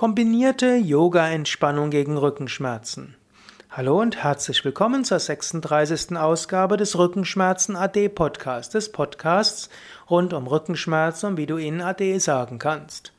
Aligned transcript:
Kombinierte 0.00 0.76
Yoga-Entspannung 0.76 1.90
gegen 1.90 2.16
Rückenschmerzen. 2.16 3.16
Hallo 3.68 4.00
und 4.00 4.22
herzlich 4.22 4.64
willkommen 4.64 5.04
zur 5.04 5.18
36. 5.18 6.16
Ausgabe 6.16 6.76
des 6.76 6.96
Rückenschmerzen 6.96 7.74
AD 7.74 8.08
Podcasts, 8.10 8.72
des 8.72 8.92
Podcasts 8.92 9.68
rund 10.08 10.34
um 10.34 10.46
Rückenschmerzen 10.46 11.30
und 11.30 11.36
wie 11.36 11.46
du 11.46 11.58
ihnen 11.58 11.80
AD 11.80 12.16
sagen 12.20 12.60
kannst. 12.60 13.12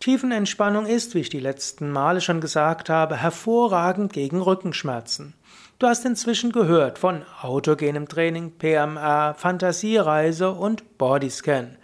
Tiefenentspannung 0.00 0.86
ist, 0.86 1.14
wie 1.14 1.20
ich 1.20 1.28
die 1.28 1.38
letzten 1.38 1.90
Male 1.90 2.22
schon 2.22 2.40
gesagt 2.40 2.88
habe, 2.88 3.18
hervorragend 3.18 4.14
gegen 4.14 4.40
Rückenschmerzen. 4.40 5.34
Du 5.78 5.86
hast 5.86 6.06
inzwischen 6.06 6.50
gehört 6.50 6.98
von 6.98 7.26
autogenem 7.42 8.08
Training, 8.08 8.52
PMR, 8.52 9.34
Fantasiereise 9.34 10.52
und 10.52 10.96
Bodyscan. 10.96 11.76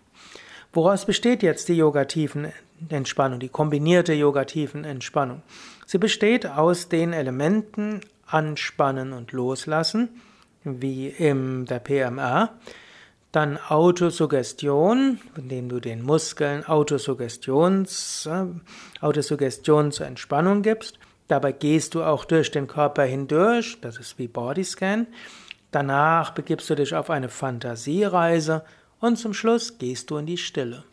Woraus 0.75 1.05
besteht 1.05 1.43
jetzt 1.43 1.69
die 1.69 1.77
Yoga-Tiefenentspannung, 1.77 3.39
die 3.39 3.49
kombinierte 3.49 4.13
Yoga-Tiefenentspannung? 4.13 5.43
Sie 5.85 5.99
besteht 5.99 6.47
aus 6.47 6.89
den 6.89 7.13
Elementen 7.13 8.01
Anspannen 8.25 9.13
und 9.13 9.31
Loslassen, 9.33 10.09
wie 10.63 11.09
in 11.09 11.65
der 11.65 11.77
PMR. 11.77 12.53
Dann 13.31 13.59
Autosuggestion, 13.59 15.19
indem 15.37 15.69
du 15.69 15.79
den 15.79 16.01
Muskeln 16.01 16.65
Autosuggestions, 16.65 18.25
äh, 18.25 18.45
Autosuggestion 18.99 19.91
zur 19.91 20.07
Entspannung 20.07 20.63
gibst. 20.63 20.97
Dabei 21.27 21.51
gehst 21.51 21.93
du 21.93 22.01
auch 22.01 22.25
durch 22.25 22.49
den 22.49 22.65
Körper 22.65 23.03
hindurch, 23.03 23.77
das 23.81 23.97
ist 23.97 24.17
wie 24.17 24.27
Bodyscan. 24.27 25.05
Danach 25.69 26.31
begibst 26.31 26.67
du 26.71 26.75
dich 26.75 26.95
auf 26.95 27.11
eine 27.11 27.29
Fantasiereise 27.29 28.63
und 29.03 29.17
zum 29.17 29.33
Schluss 29.33 29.79
gehst 29.79 30.11
du 30.11 30.17
in 30.17 30.25
die 30.25 30.37
Stille. 30.37 30.85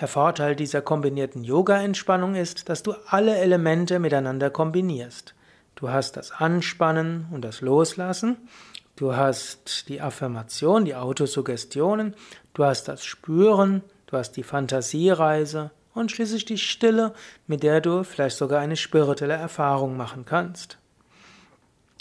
Der 0.00 0.08
Vorteil 0.08 0.56
dieser 0.56 0.82
kombinierten 0.82 1.44
Yoga-Entspannung 1.44 2.34
ist, 2.34 2.68
dass 2.68 2.82
du 2.82 2.94
alle 3.06 3.36
Elemente 3.36 4.00
miteinander 4.00 4.50
kombinierst. 4.50 5.36
Du 5.76 5.90
hast 5.90 6.16
das 6.16 6.32
Anspannen 6.32 7.28
und 7.30 7.42
das 7.42 7.60
Loslassen, 7.60 8.48
du 8.96 9.14
hast 9.14 9.88
die 9.88 10.00
Affirmation, 10.00 10.84
die 10.84 10.96
Autosuggestionen, 10.96 12.16
du 12.54 12.64
hast 12.64 12.88
das 12.88 13.04
Spüren, 13.04 13.84
du 14.06 14.16
hast 14.16 14.32
die 14.32 14.42
Fantasiereise 14.42 15.70
und 15.94 16.10
schließlich 16.10 16.44
die 16.44 16.58
Stille, 16.58 17.14
mit 17.46 17.62
der 17.62 17.82
du 17.82 18.02
vielleicht 18.02 18.36
sogar 18.36 18.58
eine 18.58 18.76
spirituelle 18.76 19.34
Erfahrung 19.34 19.96
machen 19.96 20.24
kannst. 20.24 20.78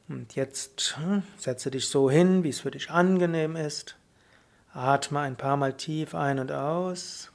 Und 0.07 0.35
jetzt 0.35 0.97
hm, 0.97 1.23
setze 1.38 1.72
dich 1.72 1.89
so 1.89 2.09
hin, 2.09 2.44
wie 2.44 2.50
es 2.50 2.61
für 2.61 2.72
dich 2.72 2.89
angenehm 2.89 3.56
ist. 3.56 3.95
Atme 4.73 5.19
ein 5.19 5.35
paar 5.35 5.57
Mal 5.57 5.73
tief 5.73 6.16
ein 6.16 6.39
und 6.39 6.51
aus. 6.51 7.31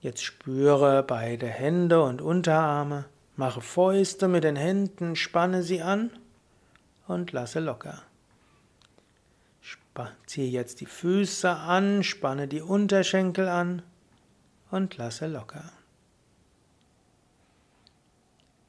Jetzt 0.00 0.22
spüre 0.22 1.02
beide 1.02 1.46
Hände 1.46 2.02
und 2.02 2.20
Unterarme. 2.20 3.04
Mache 3.36 3.60
Fäuste 3.60 4.28
mit 4.28 4.44
den 4.44 4.56
Händen, 4.56 5.16
spanne 5.16 5.62
sie 5.62 5.80
an 5.80 6.10
und 7.06 7.32
lasse 7.32 7.60
locker. 7.60 8.02
Ziehe 10.26 10.48
jetzt 10.48 10.80
die 10.80 10.86
Füße 10.86 11.50
an, 11.50 12.02
spanne 12.02 12.48
die 12.48 12.62
Unterschenkel 12.62 13.48
an 13.48 13.82
und 14.70 14.96
lasse 14.96 15.26
locker. 15.26 15.70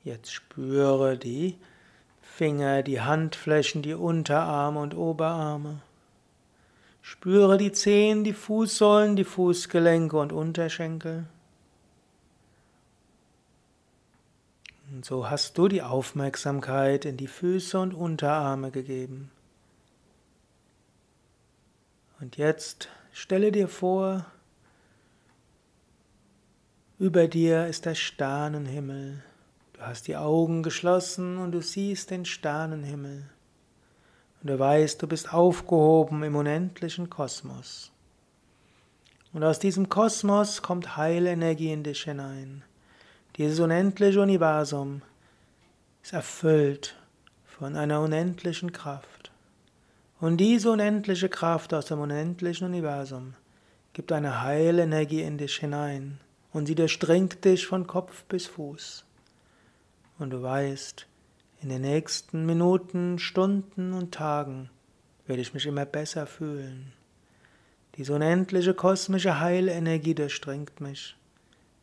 Jetzt 0.04 0.34
spüre 0.34 1.18
die 1.18 1.58
Finger, 2.22 2.84
die 2.84 3.00
Handflächen, 3.00 3.81
die 3.81 3.94
Unterarme 3.94 4.81
und 4.81 4.96
Oberarme. 4.96 5.81
Spüre 7.02 7.58
die 7.58 7.72
Zehen, 7.72 8.24
die 8.24 8.34
Fußsohlen, 8.34 9.16
die 9.16 9.24
Fußgelenke 9.24 10.18
und 10.18 10.34
Unterschenkel. 10.34 11.25
Und 14.92 15.06
so 15.06 15.30
hast 15.30 15.58
du 15.58 15.68
die 15.70 15.81
Aufmerksamkeit 15.81 17.06
in 17.06 17.18
die 17.18 17.28
Füße 17.28 17.80
und 17.80 17.94
Unterarme 17.94 18.72
gegeben. 18.72 19.31
Und 22.23 22.38
jetzt 22.38 22.88
stelle 23.11 23.51
dir 23.51 23.67
vor, 23.67 24.25
über 26.97 27.28
dir 27.28 27.67
ist 27.67 27.84
der 27.85 27.95
Sternenhimmel. 27.95 29.22
Du 29.73 29.81
hast 29.81 30.07
die 30.07 30.16
Augen 30.16 30.63
geschlossen 30.63 31.38
und 31.38 31.51
du 31.51 31.62
siehst 31.62 32.12
den 32.12 32.24
Sternenhimmel. 32.24 33.25
Und 34.42 34.50
du 34.50 34.57
weißt, 34.57 35.01
du 35.01 35.07
bist 35.07 35.33
aufgehoben 35.33 36.24
im 36.24 36.38
unendlichen 36.38 37.09
Kosmos. 37.09 37.92
Und 39.33 39.44
aus 39.44 39.59
diesem 39.59 39.89
Kosmos 39.89 40.62
kommt 40.62 40.95
Heilenergie 40.95 41.74
in 41.74 41.83
dich 41.83 42.03
hinein. 42.03 42.63
Dieses 43.36 43.59
unendliche 43.59 44.21
Universum 44.21 45.01
ist 46.01 46.13
erfüllt 46.13 46.95
von 47.45 47.75
einer 47.75 48.00
unendlichen 48.00 48.71
Kraft. 48.71 49.32
Und 50.24 50.38
diese 50.38 50.72
unendliche 50.72 51.28
Kraft 51.28 51.74
aus 51.74 51.88
dem 51.88 52.00
unendlichen 52.00 52.66
Universum 52.66 53.34
gibt 53.92 54.10
eine 54.14 54.42
Heilenergie 54.42 55.22
in 55.22 55.38
dich 55.38 55.58
hinein 55.58 56.18
und 56.54 56.66
sie 56.66 56.75
durchdringt 56.75 57.44
dich 57.44 57.68
von 57.68 57.88
Kopf 57.88 58.24
bis 58.30 58.46
Fuß. 58.46 59.04
Und 60.20 60.30
du 60.30 60.42
weißt, 60.42 61.08
in 61.62 61.68
den 61.68 61.81
nächsten 61.81 62.46
Minuten, 62.46 63.20
Stunden 63.20 63.92
und 63.92 64.14
Tagen 64.14 64.70
werde 65.28 65.42
ich 65.42 65.54
mich 65.54 65.66
immer 65.66 65.86
besser 65.86 66.25
fühlen. 66.25 66.94
Diese 67.98 68.14
unendliche 68.14 68.74
kosmische 68.74 69.42
Heilenergie 69.42 70.16
durchdringt 70.16 70.80
mich. 70.80 71.18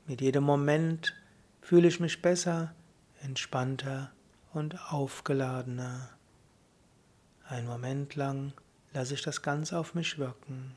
Mit 0.06 0.22
jedem 0.22 0.44
Moment 0.44 1.14
fühle 1.60 1.88
ich 1.88 2.00
mich 2.00 2.22
besser, 2.22 2.74
entspannter 3.22 4.12
und 4.54 4.78
aufgeladener. 4.90 6.08
Ein 7.50 7.66
Moment 7.66 8.14
lang 8.14 8.52
lasse 8.92 9.14
ich 9.14 9.22
das 9.22 9.42
ganz 9.42 9.72
auf 9.72 9.96
mich 9.96 10.18
wirken. 10.18 10.76